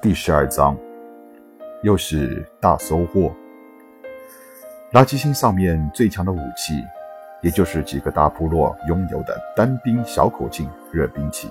[0.00, 0.78] 第十二章，
[1.82, 3.34] 又是大收获。
[4.92, 6.74] 垃圾星上面最强的武器，
[7.42, 11.50] 也就是几个大部落拥有的单兵小口径热兵器，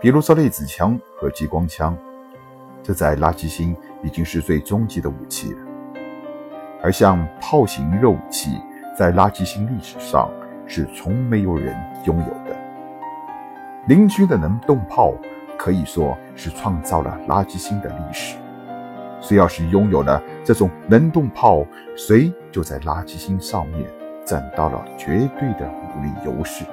[0.00, 1.98] 比如说类子枪和激光枪，
[2.84, 5.58] 这在垃圾星已经是最终极的武器了。
[6.80, 8.60] 而像炮型热武器，
[8.96, 10.30] 在垃圾星历史上
[10.68, 12.56] 是从没有人拥有的。
[13.88, 15.12] 邻居的能动炮。
[15.62, 18.38] 可以说是创造了垃圾星的历史。
[19.20, 23.84] 谁要是拥有了这种能动炮，谁就在垃圾星上面
[24.24, 26.64] 占到了绝对的武力优势。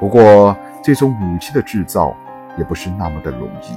[0.00, 2.16] 不过，这种武器的制造
[2.56, 3.76] 也不是那么的容易。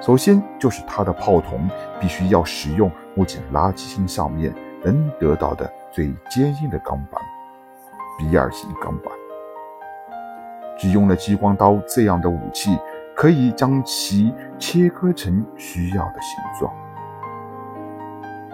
[0.00, 7.22] 首先，就是它的炮筒必须要使用目前垃圾星上面能得到的最坚硬的钢板——
[8.18, 9.25] 比尔型钢板。
[10.76, 12.78] 只用了激光刀这样的武器，
[13.14, 16.72] 可以将其切割成需要的形状。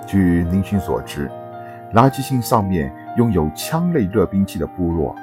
[0.06, 1.30] 据林勋所知，
[1.94, 5.14] 垃圾星上面拥有枪类热兵器的部落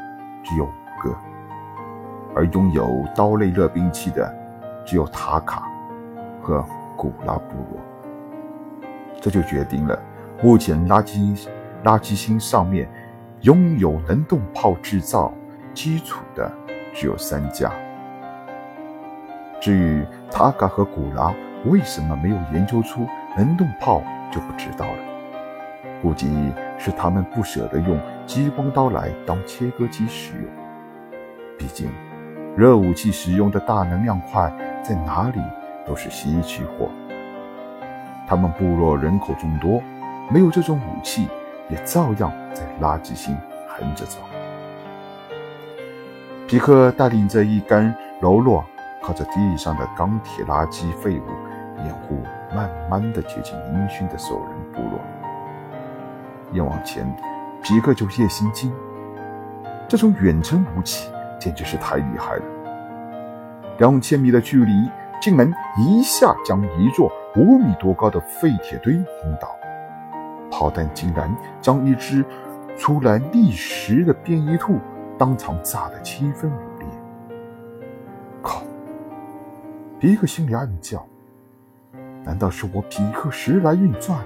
[0.44, 1.16] 只有五个，
[2.36, 4.34] 而拥有刀类热兵器的
[4.86, 5.70] 只有塔卡
[6.42, 6.66] 和
[6.98, 7.80] 古拉部落。
[9.22, 10.00] 这就决定了
[10.42, 11.48] 目前垃圾
[11.84, 12.90] 垃圾星上面
[13.42, 15.34] 拥有能动炮制造
[15.74, 16.52] 基础的。
[16.94, 17.72] 只有三家。
[19.62, 21.34] 至于塔卡和古拉
[21.66, 24.02] 为什么没有研究出能动炮，
[24.32, 24.98] 就不知道了。
[26.02, 30.46] 估计是他们不舍得用激光刀来当切割机使用。
[31.58, 31.92] 毕竟，
[32.56, 34.50] 热武器使用的大能量块
[34.82, 35.42] 在哪里
[35.86, 36.90] 都是稀奇货。
[38.26, 39.84] 他们部落人口众多，
[40.30, 41.28] 没有这种武器，
[41.68, 43.36] 也照样在垃圾星
[43.68, 44.20] 横着走。
[46.50, 48.66] 皮克带领着一干喽啰，
[49.04, 51.24] 靠着地上的钢铁垃圾废物
[51.86, 52.24] 掩护，
[52.56, 55.00] 慢慢的接近英勋的兽人部落。
[56.52, 57.06] 越往前，
[57.62, 58.74] 皮克就越心惊，
[59.88, 62.44] 这种远程武器简直是太厉害了。
[63.78, 64.90] 两千米的距离，
[65.22, 69.56] 竟能一下将一座五米多高的废铁堆轰倒，
[70.50, 71.32] 炮弹竟然
[71.62, 72.26] 将一只
[72.76, 74.80] 出来觅食的变异兔。
[75.20, 76.88] 当场炸得七分五裂！
[78.42, 78.62] 靠！
[80.00, 81.06] 皮克心里暗叫
[82.24, 84.18] ：“难道是我皮克时来运转？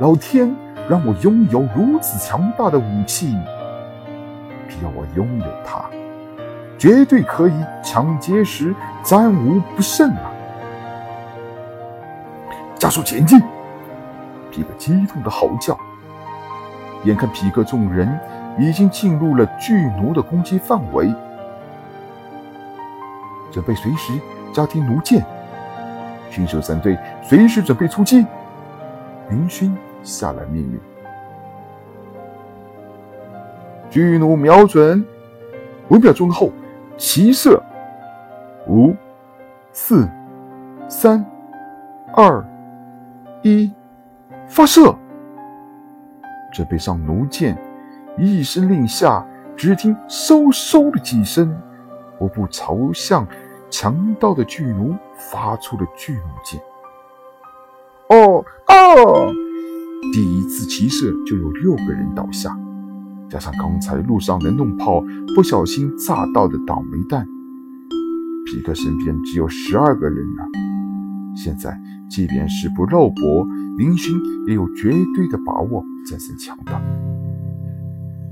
[0.00, 0.50] 老天
[0.88, 3.36] 让我拥有如此强大的武器！
[4.66, 5.84] 只要我拥有它，
[6.78, 7.52] 绝对可以
[7.82, 8.74] 抢劫时
[9.04, 10.32] 战无不胜啊！”
[12.80, 13.38] 加速前进！
[14.50, 15.78] 皮克激动的嚎叫。
[17.04, 18.18] 眼看皮克众人。
[18.58, 21.14] 已经进入了巨奴的攻击范围，
[23.52, 24.12] 准备随时
[24.52, 25.24] 加停弩箭。
[26.30, 28.26] 驯兽三队随时准备出击。
[29.30, 30.80] 云勋下了命令：
[33.90, 35.04] 巨弩瞄准，
[35.88, 36.50] 五秒钟后
[36.96, 37.62] 齐射。
[38.66, 38.94] 五、
[39.72, 40.06] 四、
[40.88, 41.24] 三、
[42.12, 42.44] 二、
[43.42, 43.72] 一，
[44.46, 44.94] 发射！
[46.52, 47.56] 准备上弩箭。
[48.18, 49.24] 一声令下，
[49.56, 51.56] 只听嗖嗖的几声，
[52.18, 53.26] 我部朝向
[53.70, 56.60] 强盗的巨弩发出了巨弩箭。
[58.10, 59.32] 哦哦！
[60.12, 62.56] 第一次齐射就有六个人倒下，
[63.28, 65.02] 加上刚才路上的弄炮
[65.34, 67.26] 不小心炸到的倒霉蛋，
[68.46, 70.44] 皮克身边只有十二个人了。
[71.36, 73.46] 现在，即便是不肉搏，
[73.76, 76.80] 林勋也有绝对的把握战胜强盗。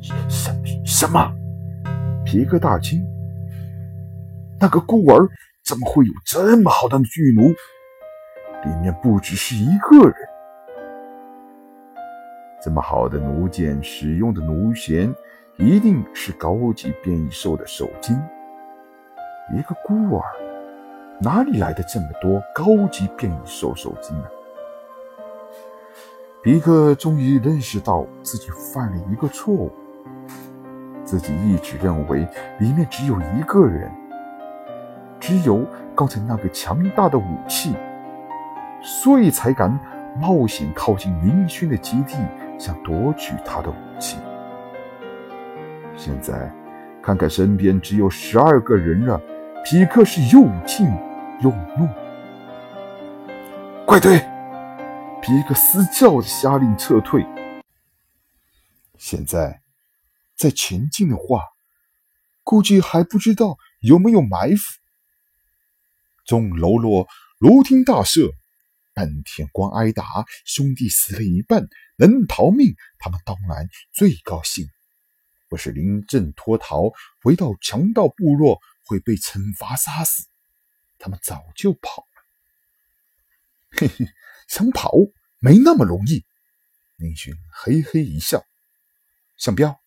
[0.02, 0.52] 什
[0.84, 1.32] 什么？
[2.24, 3.04] 皮克大惊。
[4.60, 5.28] 那个孤儿
[5.64, 7.54] 怎么会有这么好的巨弩？
[8.64, 10.14] 里面不只是一个人。
[12.62, 15.14] 这么好的弩箭，使用的弩弦
[15.56, 18.16] 一定是高级变异兽的手筋。
[19.54, 20.22] 一个孤儿
[21.20, 24.24] 哪里来的这么多高级变异兽手筋呢？
[26.42, 29.70] 皮克终于认识到自己犯了一个错误。
[31.04, 32.26] 自己一直认为
[32.58, 33.90] 里面只有一个人，
[35.20, 35.64] 只有
[35.94, 37.76] 刚才那个强大的武器，
[38.82, 39.78] 所以才敢
[40.20, 42.16] 冒险靠近明勋的基地，
[42.58, 44.18] 想夺取他的武器。
[45.96, 46.50] 现在
[47.00, 49.20] 看看身边只有十二个人了，
[49.64, 50.86] 皮克是又惊
[51.40, 51.88] 又怒。
[53.86, 54.18] 快退！
[55.22, 57.24] 皮克嘶叫着下令撤退。
[58.98, 59.60] 现在。
[60.36, 61.42] 再前进的话，
[62.42, 64.64] 估计还不知道有没有埋伏。
[66.24, 68.32] 众喽啰如听大赦，
[68.92, 74.68] 半天光挨打，兄弟死了一半，能逃命，他们当然最高兴。
[75.48, 76.90] 不是临阵脱逃，
[77.22, 80.26] 回到强盗部落会被惩罚杀死，
[80.98, 83.78] 他们早就跑了。
[83.78, 84.06] 嘿嘿，
[84.48, 84.92] 想跑
[85.38, 86.24] 没那么容易。
[86.96, 88.44] 宁勋嘿嘿一笑，
[89.36, 89.80] 向彪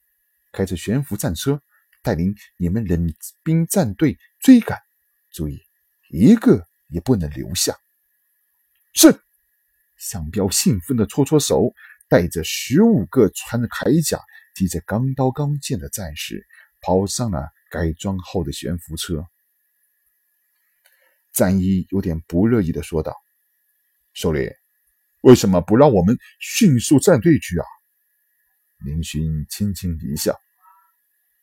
[0.51, 1.62] 开着悬浮战车，
[2.01, 3.13] 带领你们冷
[3.44, 4.80] 兵战队追赶，
[5.31, 5.62] 注意
[6.10, 7.75] 一个也不能留下。
[8.94, 9.19] 是。
[9.98, 11.74] 向彪兴奋地搓搓手，
[12.07, 14.19] 带着十五个穿着铠甲。
[14.56, 16.46] 提着钢刀钢剑的战士
[16.81, 19.25] 跑上了改装后的悬浮车。
[21.31, 23.16] 战衣有点不乐意的说道
[24.12, 24.51] ：“首领，
[25.22, 27.66] 为什么不让我们迅速站队去啊？”
[28.86, 30.40] 林勋轻轻一笑：“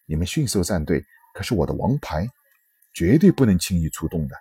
[0.07, 1.05] 你们迅速战队
[1.35, 2.29] 可是我的王牌，
[2.95, 4.37] 绝对不能轻易出动的。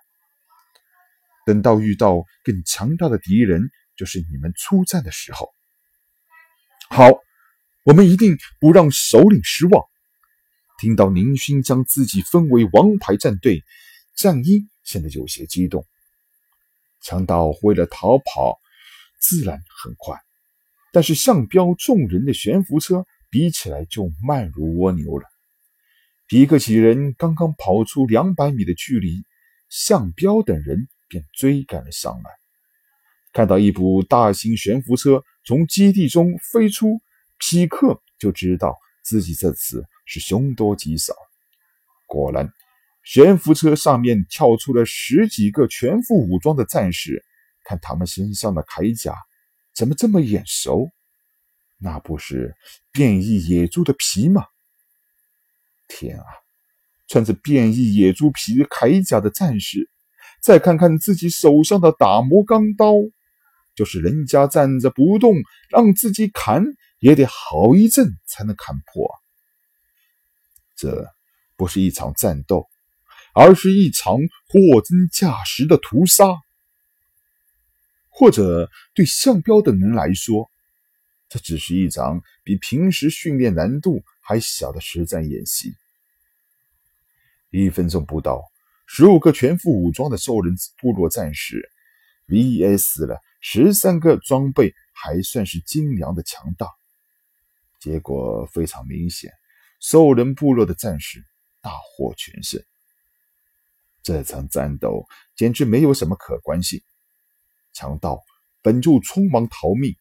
[1.45, 5.53] 等到遇到更强大的敌人，就是你们出战的时候。”
[6.89, 7.09] 好。
[7.88, 9.86] 我们一定不让首领失望。
[10.80, 13.63] 听到林勋将自己分为王牌战队，
[14.15, 15.86] 战衣显得有些激动。
[17.00, 18.59] 强盗为了逃跑，
[19.21, 20.19] 自然很快，
[20.95, 25.25] 但是向彪众人的悬浮车比起来就慢如蜗牛了。
[26.25, 29.25] 皮克几人刚刚跑出两百米的距离，
[29.68, 32.31] 向彪等人便追赶了上来。
[33.33, 37.01] 看到一部大型悬浮车从基地中飞出。
[37.39, 41.13] 匹克就知道自己这次是凶多吉少。
[42.07, 42.50] 果然，
[43.03, 47.21] 悬浮车上面跳出了十几个全副武装的战士。
[47.65, 49.13] 看他们身上的铠甲，
[49.75, 50.92] 怎么这么眼熟？
[51.77, 52.56] 那不是
[52.92, 54.45] 变异野猪的皮吗？
[55.88, 56.25] 天啊！
[57.07, 59.89] 穿着变异野猪皮铠甲的战士，
[60.42, 62.94] 再看看自己手上的打磨钢刀，
[63.75, 65.36] 就是人家站着不动，
[65.69, 66.63] 让自己砍。
[67.00, 69.07] 也得好一阵才能砍破。
[70.75, 71.06] 这
[71.56, 72.68] 不是一场战斗，
[73.36, 76.25] 而是一场货真价实的屠杀。
[78.17, 80.50] 或者对向彪等人来说，
[81.27, 85.75] 这只是一场比平时训练难度还小的实战演习。
[87.50, 88.41] 一分钟不到，
[88.88, 91.69] 十五个全副武装的兽人部落战士
[92.27, 96.73] VS 了十三个装备还算是精良的强盗。
[97.81, 99.33] 结果非常明显，
[99.81, 101.25] 兽人部落的战士
[101.59, 102.63] 大获全胜。
[104.01, 106.81] 这场战斗简直没有什么可观性，
[107.75, 108.24] 强盗
[108.63, 109.95] 本就匆忙逃命，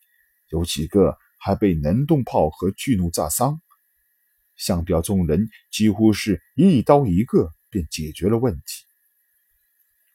[0.49, 3.61] 有几个还被能动炮和巨弩炸伤。
[4.57, 8.87] 向彪众人几乎是一刀一个便解决了问题。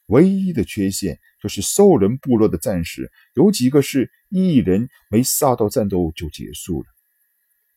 [0.06, 6.88] 唯一的缺陷就是兽人部落的战士有几个是一人没杀到战斗就结束了。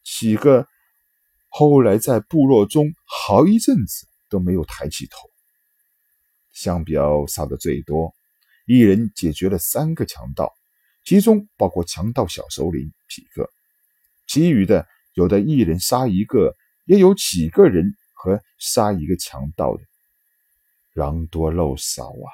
[0.04, 0.66] 几个
[1.50, 5.30] 后来在部落中好一阵子都没有抬起头。
[6.54, 8.16] 向彪杀的最多，
[8.66, 10.54] 一人解决了三个强盗，
[11.04, 13.50] 其中包括强盗小首领匹克。
[14.26, 16.56] 其余的有的一人杀一个，
[16.86, 19.84] 也有几个人和杀一个强盗的，
[20.94, 22.28] 狼多肉少啊！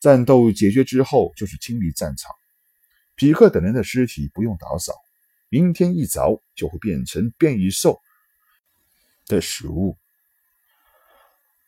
[0.00, 2.34] 战斗解决之后，就是清理战场。
[3.14, 4.94] 匹克等人的尸体不用打扫。
[5.48, 8.00] 明天一早就会变成变异兽
[9.26, 9.98] 的食物，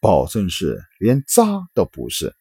[0.00, 2.34] 保证是连渣都不是。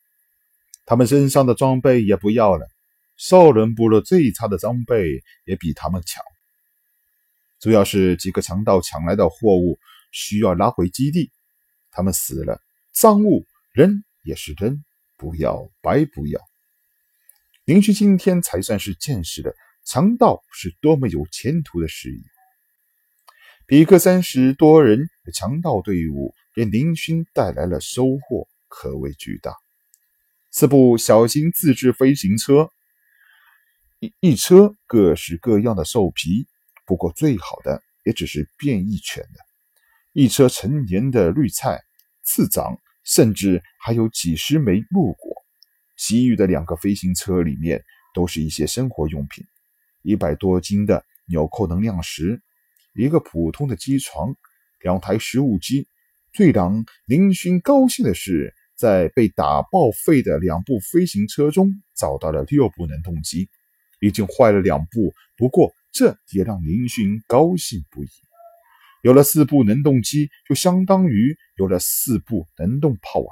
[0.85, 2.67] 他们身上的装备也不要了，
[3.15, 6.23] 兽人部落最差的装备也比他们强。
[7.59, 9.79] 主要是几个强盗抢来的货物
[10.11, 11.31] 需要拉回基地，
[11.91, 12.61] 他们死了，
[12.91, 14.83] 赃物扔也是扔，
[15.15, 16.41] 不要白不要。
[17.65, 19.53] 林旭今天才算是见识了。
[19.85, 22.23] 强盗是多么有前途的事业！
[23.67, 29.62] 比克三十多人的强盗队伍给林勋带来了收获，可谓巨大。
[30.55, 32.69] 四部小型自制飞行车，
[33.99, 36.45] 一一车各式各样的兽皮，
[36.85, 39.39] 不过最好的也只是变异犬的；
[40.11, 41.81] 一车成年的绿菜、
[42.21, 45.33] 刺长，甚至还有几十枚木果。
[45.97, 47.83] 其余的两个飞行车里面
[48.13, 49.43] 都是一些生活用品。
[50.03, 52.39] 一百多斤的纽扣能量石，
[52.93, 54.35] 一个普通的机床，
[54.81, 55.87] 两台食物机。
[56.31, 63.49] 最让林勋高兴的是，在被打报废的两部飞行车中找到了六部能动机，
[63.99, 68.09] 已经坏了两部，不过这也让林勋高兴不已。
[69.01, 73.31] 有了四部能动机，就相当于有了四部能动炮啊！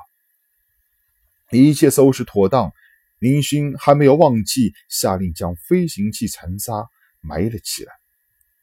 [1.50, 2.72] 一切收拾妥当，
[3.20, 6.88] 林勋还没有忘记下令将飞行器残渣
[7.22, 7.94] 埋了起来。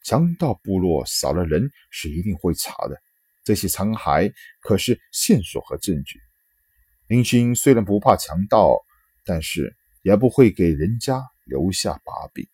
[0.05, 3.01] 强盗部落少了人是一定会查的，
[3.43, 6.21] 这些残骸可是线索和证据。
[7.09, 8.85] 林军虽然不怕强盗
[9.25, 12.47] 但是也不会给人家留下把柄。